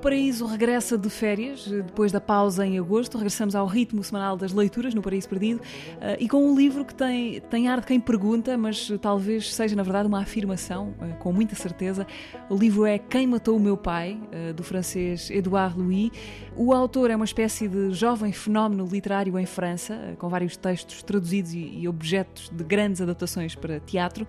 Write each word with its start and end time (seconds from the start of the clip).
Paraíso 0.00 0.46
regressa 0.46 0.96
de 0.96 1.10
férias, 1.10 1.66
depois 1.66 2.10
da 2.10 2.20
pausa 2.20 2.66
em 2.66 2.78
agosto. 2.78 3.18
Regressamos 3.18 3.54
ao 3.54 3.66
ritmo 3.66 4.02
semanal 4.02 4.34
das 4.34 4.50
leituras 4.50 4.94
no 4.94 5.02
Paraíso 5.02 5.28
Perdido 5.28 5.60
eh, 6.00 6.16
e 6.20 6.28
com 6.28 6.42
um 6.42 6.56
livro 6.56 6.86
que 6.86 6.94
tem, 6.94 7.40
tem 7.42 7.68
ar 7.68 7.80
de 7.80 7.86
quem 7.86 8.00
pergunta, 8.00 8.56
mas 8.56 8.90
talvez 9.02 9.54
seja 9.54 9.76
na 9.76 9.82
verdade 9.82 10.08
uma 10.08 10.20
afirmação, 10.22 10.94
eh, 11.02 11.08
com 11.18 11.32
muita 11.32 11.54
certeza. 11.54 12.06
O 12.48 12.56
livro 12.56 12.86
é 12.86 12.98
Quem 12.98 13.26
Matou 13.26 13.58
o 13.58 13.60
Meu 13.60 13.76
Pai, 13.76 14.18
eh, 14.32 14.54
do 14.54 14.64
francês 14.64 15.30
Edouard 15.30 15.78
Louis. 15.78 16.10
O 16.56 16.72
autor 16.72 17.10
é 17.10 17.16
uma 17.16 17.26
espécie 17.26 17.68
de 17.68 17.92
jovem 17.92 18.32
fenómeno 18.32 18.88
literário 18.90 19.38
em 19.38 19.44
França, 19.44 20.16
com 20.18 20.30
vários 20.30 20.56
textos 20.56 21.02
traduzidos 21.02 21.52
e 21.52 21.86
objetos 21.86 22.48
de 22.48 22.64
grandes 22.64 23.02
adaptações 23.02 23.54
para 23.54 23.78
teatro. 23.80 24.26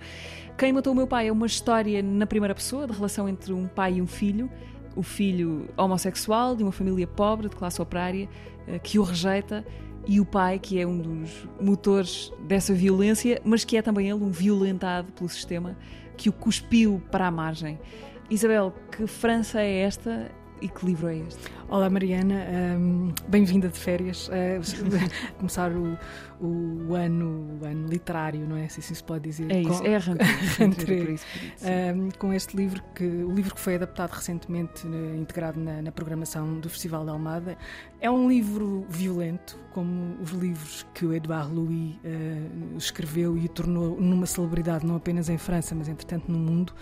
Quem 0.57 0.73
Matou 0.73 0.91
o 0.91 0.95
Meu 0.95 1.07
Pai 1.07 1.29
é 1.29 1.31
uma 1.31 1.47
história 1.47 2.03
na 2.03 2.27
primeira 2.27 2.53
pessoa, 2.53 2.85
de 2.85 2.91
relação 2.91 3.29
entre 3.29 3.53
um 3.53 3.67
pai 3.67 3.93
e 3.93 4.01
um 4.01 4.07
filho 4.07 4.49
o 4.95 5.03
filho 5.03 5.67
homossexual 5.77 6.55
de 6.55 6.63
uma 6.63 6.71
família 6.71 7.07
pobre, 7.07 7.49
de 7.49 7.55
classe 7.55 7.81
operária, 7.81 8.27
eh, 8.67 8.79
que 8.79 8.99
o 8.99 9.03
rejeita, 9.03 9.65
e 10.07 10.19
o 10.19 10.25
pai, 10.25 10.57
que 10.57 10.79
é 10.79 10.85
um 10.85 10.97
dos 10.97 11.47
motores 11.59 12.31
dessa 12.47 12.73
violência, 12.73 13.39
mas 13.43 13.63
que 13.63 13.77
é 13.77 13.81
também 13.81 14.09
ele 14.09 14.23
um 14.23 14.31
violentado 14.31 15.11
pelo 15.13 15.29
sistema, 15.29 15.77
que 16.17 16.29
o 16.29 16.33
cuspiu 16.33 17.01
para 17.11 17.27
a 17.27 17.31
margem. 17.31 17.79
Isabel, 18.29 18.73
que 18.91 19.05
França 19.05 19.61
é 19.61 19.81
esta 19.81 20.31
e 20.61 20.67
que 20.67 20.85
livro 20.85 21.07
é 21.07 21.17
este? 21.17 21.41
Olá 21.71 21.89
Mariana, 21.89 22.35
um, 22.77 23.13
bem-vinda 23.29 23.69
de 23.69 23.79
férias. 23.79 24.27
Uh, 24.27 24.59
começar 25.39 25.71
o, 25.71 25.97
o, 26.41 26.93
ano, 26.95 27.59
o 27.61 27.65
ano 27.65 27.87
literário, 27.87 28.45
não 28.45 28.57
é? 28.57 28.67
Se 28.67 28.81
assim 28.81 28.93
se 28.93 29.01
pode 29.01 29.23
dizer. 29.29 29.49
É 29.49 29.61
isso, 29.61 29.81
com, 29.81 29.87
é 29.87 29.95
arranque. 29.95 30.25
um, 31.95 32.09
com 32.19 32.33
este 32.33 32.57
livro, 32.57 32.83
que, 32.93 33.05
o 33.05 33.31
livro 33.31 33.55
que 33.55 33.61
foi 33.61 33.75
adaptado 33.75 34.11
recentemente, 34.11 34.85
integrado 35.17 35.61
na, 35.61 35.81
na, 35.81 35.93
programação 35.93 36.59
do 36.59 36.69
Festival 36.69 37.05
da 37.05 37.13
Almada. 37.13 37.57
É 38.01 38.11
um 38.11 38.27
livro 38.27 38.85
violento, 38.89 39.57
como 39.71 40.17
os 40.21 40.31
livros 40.31 40.85
que 40.93 41.05
o 41.05 41.13
Edouard 41.13 41.53
Louis 41.53 41.95
uh, 41.95 42.77
escreveu 42.77 43.37
e 43.37 43.45
o 43.45 43.49
tornou 43.49 43.97
numa 43.97 44.25
celebridade, 44.25 44.85
não 44.85 44.97
apenas 44.97 45.29
em 45.29 45.37
França, 45.37 45.73
mas 45.73 45.87
entretanto 45.87 46.29
no 46.29 46.37
mundo. 46.37 46.73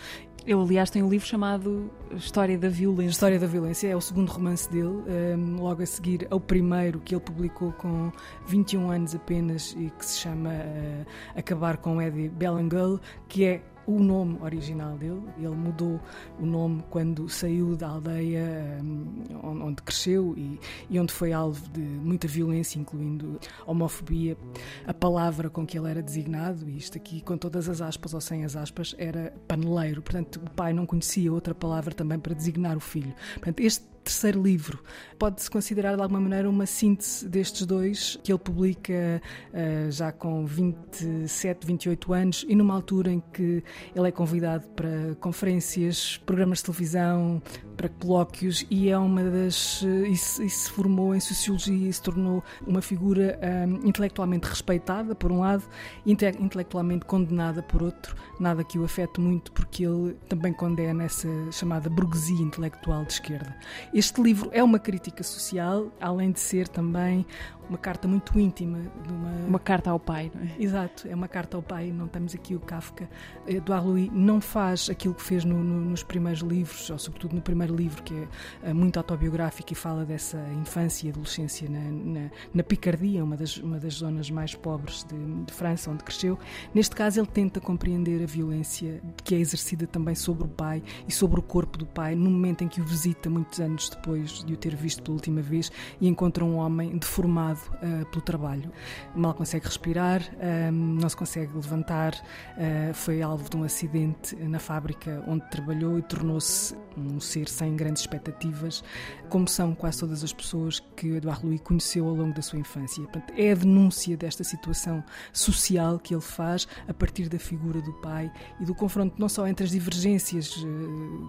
Eu, 0.46 0.62
aliás, 0.62 0.90
tenho 0.90 1.06
um 1.06 1.10
livro 1.10 1.28
chamado 1.28 1.92
História 2.16 2.58
da 2.58 2.70
Violência. 2.70 3.12
História 3.12 3.40
da 3.40 3.48
Violência 3.48 3.88
é 3.88 3.96
o 3.96 4.02
segundo 4.02 4.30
romance 4.30 4.70
dele, 4.70 4.79
um, 4.88 5.62
logo 5.62 5.82
a 5.82 5.86
seguir 5.86 6.28
ao 6.30 6.40
primeiro 6.40 7.00
que 7.00 7.14
ele 7.14 7.22
publicou 7.22 7.72
com 7.74 8.12
21 8.48 8.92
anos 8.92 9.16
apenas 9.16 9.76
e 9.78 9.92
que 9.98 10.06
se 10.06 10.20
chama 10.20 10.50
uh, 10.50 11.06
Acabar 11.38 11.78
com 11.78 12.02
Eddie 12.02 12.30
Bellanguel, 12.30 13.00
que 13.28 13.46
é 13.46 13.62
o 13.90 14.00
nome 14.00 14.38
original 14.42 14.96
dele. 14.98 15.24
Ele 15.38 15.56
mudou 15.56 16.00
o 16.40 16.46
nome 16.46 16.84
quando 16.92 17.28
saiu 17.28 17.76
da 17.76 17.88
aldeia 17.88 18.80
um, 18.84 19.66
onde 19.66 19.82
cresceu 19.82 20.36
e, 20.38 20.60
e, 20.90 21.00
onde 21.00 21.12
foi 21.12 21.34
alvo 21.34 21.68
de 21.70 21.82
muita 21.82 22.28
violência, 22.28 22.78
incluindo 22.78 23.40
homofobia. 23.66 24.38
A 24.86 24.94
palavra 24.94 25.50
com 25.50 25.66
que 25.66 25.78
ele 25.78 25.90
era 25.90 26.04
designado, 26.04 26.70
e 26.70 26.78
isto 26.78 26.98
aqui 26.98 27.22
com 27.22 27.36
todas 27.36 27.68
as 27.68 27.82
aspas 27.82 28.14
ou 28.14 28.22
sem 28.22 28.46
as 28.46 28.56
aspas, 28.56 28.94
era 28.98 29.34
paneleiro. 29.48 30.04
Portanto, 30.04 30.40
o 30.46 30.50
pai 30.52 30.72
não 30.72 30.86
conhecia 30.86 31.34
outra 31.34 31.56
palavra 31.56 31.94
também 31.94 32.20
para 32.20 32.36
designar 32.36 32.78
o 32.78 32.82
filho. 32.82 33.14
Portanto, 33.34 33.60
este 33.60 33.84
terceiro 34.04 34.42
livro. 34.42 34.80
Pode-se 35.18 35.50
considerar 35.50 35.96
de 35.96 36.02
alguma 36.02 36.20
maneira 36.20 36.50
uma 36.50 36.66
síntese 36.66 37.28
destes 37.28 37.66
dois, 37.66 38.18
que 38.24 38.32
ele 38.32 38.40
publica 38.40 39.22
uh, 39.54 39.92
já 39.92 40.12
com 40.12 40.46
27, 40.46 41.66
28 41.66 42.14
anos 42.14 42.46
e 42.48 42.56
numa 42.56 42.74
altura 42.74 43.12
em 43.12 43.22
que 43.34 43.64
ele 43.96 44.08
é 44.08 44.12
convidado 44.12 44.68
para 44.70 45.16
conferências, 45.20 46.18
programas 46.26 46.60
de 46.60 46.66
televisão, 46.66 47.42
para 47.80 47.88
colóquios 47.88 48.66
e 48.70 48.90
é 48.90 48.98
uma 48.98 49.24
das. 49.24 49.82
e 49.84 50.16
se, 50.18 50.46
e 50.46 50.50
se 50.50 50.70
formou 50.70 51.16
em 51.16 51.20
sociologia 51.20 51.90
e 51.90 51.94
se 51.94 52.02
tornou 52.02 52.44
uma 52.68 52.82
figura 52.82 53.40
um, 53.42 53.88
intelectualmente 53.88 54.48
respeitada, 54.48 55.16
por 55.16 55.32
um 55.32 55.40
lado, 55.40 55.64
e 56.06 56.12
intelectualmente 56.12 57.06
condenada, 57.06 57.64
por 57.64 57.82
outro. 57.82 58.16
Nada 58.38 58.64
que 58.64 58.78
o 58.78 58.84
afete 58.84 59.22
muito, 59.22 59.52
porque 59.54 59.86
ele 59.86 60.16
também 60.28 60.52
condena 60.52 61.06
essa 61.06 61.28
chamada 61.52 61.90
burguesia 61.90 62.42
intelectual 62.42 63.06
de 63.06 63.14
esquerda. 63.14 63.56
Este 64.00 64.22
livro 64.22 64.50
é 64.54 64.64
uma 64.64 64.80
crítica 64.80 65.26
social, 65.26 65.92
além 66.00 66.32
de 66.32 66.40
ser 66.40 66.70
também 66.70 67.26
uma 67.70 67.78
carta 67.78 68.08
muito 68.08 68.38
íntima. 68.40 68.80
Uma... 69.08 69.48
uma 69.48 69.60
carta 69.60 69.92
ao 69.92 70.00
pai, 70.00 70.32
não 70.34 70.42
é? 70.42 70.56
Exato, 70.60 71.08
é 71.08 71.16
uma 71.16 71.28
carta 71.28 71.56
ao 71.56 71.64
pai. 71.64 71.92
Não 71.92 72.08
temos 72.08 72.34
aqui 72.34 72.56
o 72.56 72.60
Kafka. 72.60 73.08
Eduardo 73.48 73.90
Louis 73.90 74.10
não 74.12 74.42
faz 74.42 74.90
aquilo 74.90 75.14
que 75.14 75.22
fez 75.22 75.46
no, 75.46 75.64
no, 75.64 75.80
nos 75.82 76.04
primeiros 76.04 76.42
livros, 76.42 76.90
ou 76.90 76.98
sobretudo 76.98 77.36
no 77.36 77.42
primeiro 77.42 77.76
livro, 77.76 78.02
que 78.04 78.28
é 78.64 78.72
uh, 78.72 78.76
muito 78.76 78.98
autobiográfico 78.98 79.72
e 79.72 79.76
fala 79.76 80.04
dessa 80.04 80.38
infância 80.60 81.08
e 81.08 81.10
adolescência 81.12 81.70
na, 81.70 81.80
na, 81.80 82.30
na 82.54 82.64
Picardia, 82.64 83.24
uma 83.24 83.38
das, 83.38 83.58
uma 83.58 83.78
das 83.78 83.94
zonas 83.94 84.30
mais 84.32 84.56
pobres 84.56 85.04
de, 85.04 85.44
de 85.46 85.54
França, 85.54 85.92
onde 85.92 86.04
cresceu. 86.04 86.38
Neste 86.74 86.96
caso, 86.96 87.20
ele 87.20 87.28
tenta 87.28 87.62
compreender 87.62 88.24
a 88.24 88.26
violência 88.26 89.02
que 89.24 89.36
é 89.36 89.38
exercida 89.38 89.86
também 89.86 90.16
sobre 90.16 90.46
o 90.46 90.48
pai 90.48 90.82
e 91.08 91.12
sobre 91.12 91.40
o 91.40 91.44
corpo 91.44 91.78
do 91.78 91.86
pai, 91.86 92.16
no 92.16 92.30
momento 92.30 92.64
em 92.64 92.68
que 92.68 92.82
o 92.82 92.84
visita, 92.84 93.30
muitos 93.30 93.60
anos 93.60 93.90
depois 93.90 94.44
de 94.44 94.54
o 94.54 94.58
ter 94.58 94.76
visto 94.76 95.04
pela 95.04 95.16
última 95.16 95.42
vez, 95.42 95.72
e 96.02 96.08
encontra 96.08 96.44
um 96.44 96.56
homem 96.56 96.98
deformado 96.98 97.59
uh, 97.68 98.06
pelo 98.08 98.22
trabalho. 98.22 98.72
Mal 99.16 99.34
consegue 99.34 99.66
respirar, 99.66 100.22
uh, 100.22 100.72
não 100.72 101.08
se 101.08 101.16
consegue 101.16 101.54
levantar, 101.54 102.14
uh, 102.14 102.94
foi 102.94 103.22
alvo 103.22 103.50
de 103.50 103.58
um 103.58 103.64
acidente 103.64 104.36
na 104.36 104.60
fábrica 104.60 105.24
onde 105.28 105.50
trabalhou 105.50 105.98
e 105.98 106.02
tornou-se 106.02 106.76
um 106.98 107.20
ser 107.20 107.48
sem 107.48 107.76
grandes 107.76 108.02
expectativas, 108.04 108.84
como 109.30 109.48
são 109.48 109.74
quase 109.74 110.00
todas 110.00 110.24
as 110.24 110.34
pessoas 110.34 110.80
que 110.96 111.16
Eduardo 111.16 111.48
Louis 111.48 111.62
conheceu 111.62 112.08
ao 112.08 112.14
longo 112.14 112.34
da 112.34 112.42
sua 112.42 112.60
infância. 112.60 113.02
Portanto, 113.04 113.34
é 113.38 113.52
a 113.52 113.56
denúncia 113.56 114.18
desta 114.18 114.44
situação 114.44 115.04
social 115.32 116.00
que 116.00 116.14
ele 116.14 116.22
faz 116.22 116.68
a 116.88 116.94
partir 116.94 117.30
da 117.30 117.40
figura 117.40 117.82
do 117.82 117.94
pai 117.94 118.32
e 118.60 118.66
do 118.66 118.76
confronto 118.76 119.16
não 119.18 119.30
só 119.30 119.48
entre 119.48 119.66
as 119.66 119.72
divergências 119.72 120.54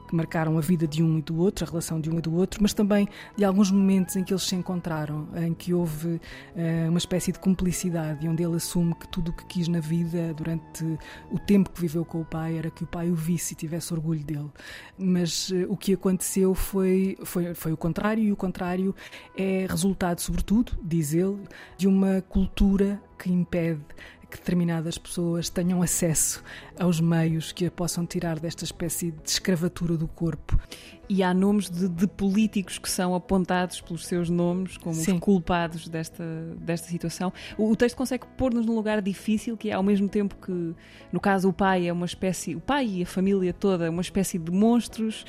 que 0.08 0.14
marcaram 0.14 0.58
a 0.58 0.60
vida 0.60 0.86
de 0.86 1.02
um 1.02 1.18
e 1.18 1.22
do 1.22 1.38
outro, 1.38 1.64
a 1.64 1.68
relação 1.68 2.00
de 2.00 2.10
um 2.10 2.18
e 2.18 2.20
do 2.20 2.34
outro, 2.34 2.60
mas 2.62 2.72
também 2.72 3.08
de 3.36 3.44
alguns 3.44 3.70
momentos 3.70 4.16
em 4.16 4.24
que 4.24 4.32
eles 4.32 4.42
se 4.42 4.54
encontraram, 4.54 5.28
em 5.36 5.54
que 5.54 5.72
houve 5.72 6.19
uh, 6.54 6.88
uma 6.88 6.98
espécie 6.98 7.32
de 7.32 7.38
cumplicidade, 7.38 8.28
onde 8.28 8.42
ele 8.42 8.56
assume 8.56 8.94
que 8.94 9.08
tudo 9.08 9.30
o 9.30 9.32
que 9.32 9.44
quis 9.46 9.68
na 9.68 9.80
vida 9.80 10.32
durante 10.34 10.84
o 11.30 11.38
tempo 11.38 11.70
que 11.70 11.80
viveu 11.80 12.04
com 12.04 12.20
o 12.20 12.24
pai 12.24 12.58
era 12.58 12.70
que 12.70 12.84
o 12.84 12.86
pai 12.86 13.10
o 13.10 13.14
visse 13.14 13.54
e 13.54 13.56
tivesse 13.56 13.92
orgulho 13.92 14.24
dele. 14.24 14.50
Mas 14.98 15.50
uh, 15.50 15.66
o 15.68 15.76
que 15.76 15.94
aconteceu 15.94 16.54
foi, 16.54 17.16
foi, 17.24 17.54
foi 17.54 17.72
o 17.72 17.76
contrário, 17.76 18.22
e 18.22 18.32
o 18.32 18.36
contrário 18.36 18.94
é 19.36 19.66
resultado, 19.68 20.20
sobretudo, 20.20 20.78
diz 20.82 21.14
ele, 21.14 21.38
de 21.76 21.86
uma 21.86 22.22
cultura 22.22 23.00
que 23.18 23.30
impede 23.30 23.80
que 24.30 24.38
determinadas 24.38 24.96
pessoas 24.96 25.50
tenham 25.50 25.82
acesso 25.82 26.42
aos 26.78 27.00
meios 27.00 27.50
que 27.52 27.66
a 27.66 27.70
possam 27.70 28.06
tirar 28.06 28.38
desta 28.38 28.64
espécie 28.64 29.10
de 29.10 29.28
escravatura 29.28 29.96
do 29.96 30.06
corpo. 30.06 30.58
E 31.12 31.24
há 31.24 31.34
nomes 31.34 31.68
de, 31.68 31.88
de 31.88 32.06
políticos 32.06 32.78
que 32.78 32.88
são 32.88 33.16
apontados 33.16 33.80
pelos 33.80 34.06
seus 34.06 34.30
nomes 34.30 34.76
como 34.76 34.94
Sim. 34.94 35.14
os 35.14 35.18
culpados 35.18 35.88
desta, 35.88 36.24
desta 36.60 36.86
situação. 36.86 37.32
O, 37.58 37.72
o 37.72 37.74
texto 37.74 37.96
consegue 37.96 38.24
pôr-nos 38.36 38.64
num 38.64 38.76
lugar 38.76 39.02
difícil, 39.02 39.56
que 39.56 39.70
é 39.70 39.72
ao 39.72 39.82
mesmo 39.82 40.08
tempo 40.08 40.36
que, 40.36 40.72
no 41.12 41.18
caso, 41.18 41.48
o 41.48 41.52
pai 41.52 41.88
é 41.88 41.92
uma 41.92 42.06
espécie, 42.06 42.54
o 42.54 42.60
pai 42.60 42.86
e 42.86 43.02
a 43.02 43.06
família 43.06 43.52
toda, 43.52 43.90
uma 43.90 44.02
espécie 44.02 44.38
de 44.38 44.52
monstros, 44.52 45.24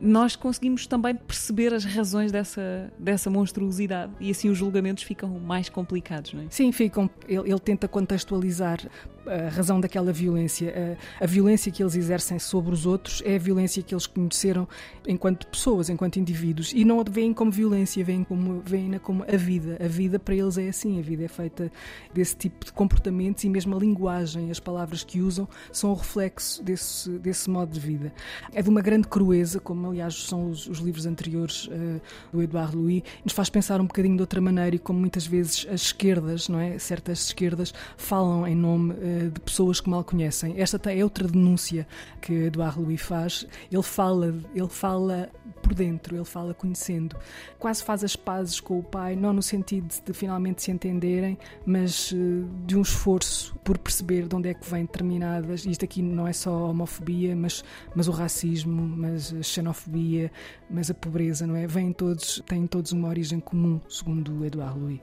nós 0.00 0.36
conseguimos 0.36 0.86
também 0.86 1.16
perceber 1.16 1.74
as 1.74 1.84
razões 1.84 2.30
dessa, 2.30 2.92
dessa 2.96 3.28
monstruosidade 3.28 4.12
e 4.20 4.30
assim 4.30 4.50
os 4.50 4.58
julgamentos 4.58 5.02
ficam 5.02 5.28
mais 5.40 5.68
complicados, 5.68 6.32
não 6.32 6.42
é? 6.42 6.46
Sim, 6.50 6.70
ficam. 6.70 7.10
Ele, 7.26 7.50
ele 7.50 7.58
tenta 7.58 7.88
contextualizar 7.88 8.78
a 9.26 9.48
razão 9.48 9.80
daquela 9.80 10.12
violência. 10.12 10.96
A, 11.20 11.24
a, 11.24 11.26
violência 11.26 11.70
que 11.70 11.82
eles 11.82 11.94
exercem 11.94 12.38
sobre 12.38 12.72
os 12.72 12.86
outros 12.86 13.22
é 13.24 13.36
a 13.36 13.38
violência 13.38 13.82
que 13.82 13.94
eles 13.94 14.06
conheceram 14.06 14.68
enquanto 15.06 15.46
pessoas, 15.46 15.88
enquanto 15.88 16.18
indivíduos. 16.18 16.72
E 16.72 16.84
não 16.84 17.00
a 17.00 17.04
veem 17.08 17.32
como 17.32 17.50
violência, 17.50 18.04
veem 18.04 18.24
como, 18.24 18.62
veem 18.64 18.98
como 18.98 19.24
a 19.24 19.36
vida. 19.36 19.78
A 19.82 19.88
vida 19.88 20.18
para 20.18 20.34
eles 20.34 20.58
é 20.58 20.68
assim, 20.68 20.98
a 20.98 21.02
vida 21.02 21.24
é 21.24 21.28
feita 21.28 21.70
desse 22.12 22.36
tipo 22.36 22.64
de 22.64 22.72
comportamentos 22.72 23.44
e 23.44 23.48
mesmo 23.48 23.76
a 23.76 23.78
linguagem, 23.78 24.50
as 24.50 24.60
palavras 24.60 25.04
que 25.04 25.20
usam, 25.20 25.48
são 25.72 25.90
o 25.90 25.94
reflexo 25.94 26.62
desse, 26.62 27.10
desse 27.18 27.48
modo 27.48 27.72
de 27.72 27.80
vida. 27.80 28.12
É 28.52 28.62
de 28.62 28.68
uma 28.68 28.80
grande 28.80 29.08
crueza, 29.08 29.60
como 29.60 29.88
aliás 29.88 30.14
são 30.14 30.50
os, 30.50 30.66
os 30.66 30.78
livros 30.78 31.06
anteriores 31.06 31.66
uh, 31.66 32.00
do 32.32 32.42
Edouard 32.42 32.76
Louis, 32.76 33.02
nos 33.24 33.32
faz 33.32 33.48
pensar 33.50 33.80
um 33.80 33.86
bocadinho 33.86 34.16
de 34.16 34.22
outra 34.22 34.40
maneira 34.40 34.76
e 34.76 34.78
como 34.78 34.98
muitas 34.98 35.26
vezes 35.26 35.66
as 35.70 35.82
esquerdas, 35.82 36.48
não 36.48 36.58
é? 36.58 36.78
Certas 36.78 37.26
esquerdas 37.26 37.72
falam 37.96 38.46
em 38.46 38.54
nome 38.54 38.92
uh, 38.92 39.13
de 39.32 39.40
pessoas 39.40 39.80
que 39.80 39.88
mal 39.88 40.04
conhecem. 40.04 40.54
Esta 40.60 40.92
é 40.92 41.02
outra 41.02 41.26
denúncia 41.26 41.86
que 42.20 42.32
Eduardo 42.32 42.82
Louis 42.82 43.00
faz. 43.00 43.46
Ele 43.70 43.82
fala, 43.82 44.34
ele 44.54 44.68
fala 44.68 45.30
por 45.62 45.74
dentro, 45.74 46.14
ele 46.14 46.24
fala 46.24 46.52
conhecendo. 46.52 47.16
Quase 47.58 47.82
faz 47.82 48.04
as 48.04 48.14
pazes 48.14 48.60
com 48.60 48.78
o 48.78 48.82
pai, 48.82 49.16
não 49.16 49.32
no 49.32 49.42
sentido 49.42 49.88
de 50.04 50.12
finalmente 50.12 50.62
se 50.62 50.70
entenderem, 50.70 51.38
mas 51.64 52.12
uh, 52.12 52.48
de 52.66 52.76
um 52.76 52.82
esforço 52.82 53.56
por 53.64 53.78
perceber 53.78 54.28
de 54.28 54.36
onde 54.36 54.50
é 54.50 54.54
que 54.54 54.68
vem 54.68 54.84
determinadas. 54.84 55.64
Isto 55.64 55.84
aqui 55.84 56.02
não 56.02 56.28
é 56.28 56.32
só 56.32 56.50
a 56.50 56.68
homofobia, 56.68 57.34
mas, 57.34 57.64
mas 57.94 58.08
o 58.08 58.12
racismo, 58.12 58.82
mas 58.82 59.32
a 59.32 59.42
xenofobia, 59.42 60.30
mas 60.70 60.90
a 60.90 60.94
pobreza, 60.94 61.46
não 61.46 61.56
é? 61.56 61.66
Vêm 61.66 61.92
todos, 61.92 62.42
têm 62.46 62.66
todos 62.66 62.92
uma 62.92 63.08
origem 63.08 63.40
comum, 63.40 63.80
segundo 63.88 64.44
Eduardo 64.44 64.80
Louis. 64.80 65.00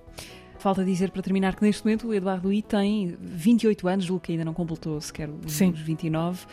Falta 0.61 0.85
dizer 0.85 1.09
para 1.09 1.23
terminar 1.23 1.55
que 1.55 1.63
neste 1.63 1.83
momento 1.83 2.07
o 2.07 2.13
Eduardo 2.13 2.43
Louis 2.43 2.61
tem 2.61 3.17
28 3.19 3.87
anos, 3.87 4.05
julgo 4.05 4.21
que 4.21 4.31
ainda 4.31 4.45
não 4.45 4.53
completou 4.53 5.01
sequer 5.01 5.27
os 5.27 5.53
Sim. 5.53 5.71
29. 5.71 6.45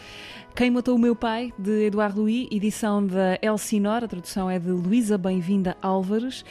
Quem 0.56 0.70
Matou 0.70 0.96
o 0.96 0.98
Meu 0.98 1.14
Pai, 1.14 1.52
de 1.58 1.84
Eduardo 1.84 2.22
Louis, 2.22 2.48
edição 2.50 3.06
da 3.06 3.38
Elsinor, 3.42 4.04
a 4.04 4.08
tradução 4.08 4.48
é 4.48 4.58
de 4.58 4.70
Luísa 4.70 5.18
Bem-vinda 5.18 5.76
Álvares. 5.82 6.42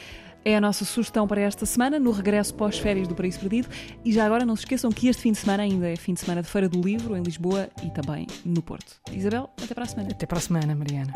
É 0.45 0.55
a 0.55 0.61
nossa 0.61 0.85
sugestão 0.85 1.27
para 1.27 1.41
esta 1.41 1.65
semana, 1.65 1.99
no 1.99 2.11
regresso 2.11 2.53
pós-férias 2.53 3.07
do 3.07 3.15
Paraíso 3.15 3.39
Perdido. 3.39 3.69
E 4.05 4.13
já 4.13 4.23
agora 4.23 4.45
não 4.45 4.55
se 4.55 4.61
esqueçam 4.61 4.91
que 4.91 5.07
este 5.07 5.23
fim 5.23 5.31
de 5.31 5.39
semana 5.39 5.63
ainda 5.63 5.89
é 5.89 5.95
fim 5.95 6.13
de 6.13 6.19
semana 6.19 6.43
de 6.43 6.47
Feira 6.47 6.69
do 6.69 6.79
Livro, 6.79 7.17
em 7.17 7.23
Lisboa 7.23 7.69
e 7.83 7.89
também 7.89 8.27
no 8.45 8.61
Porto. 8.61 9.01
Isabel, 9.11 9.49
até 9.63 9.73
para 9.73 9.83
a 9.83 9.87
semana. 9.87 10.09
Até 10.11 10.27
para 10.27 10.37
a 10.37 10.41
semana, 10.41 10.75
Mariana. 10.75 11.11